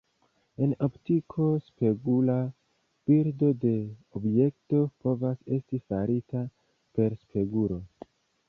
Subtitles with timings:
[0.67, 2.37] En optiko, spegula
[3.11, 3.75] bildo de
[4.21, 6.45] objekto povas esti farita
[6.97, 7.83] per spegulo.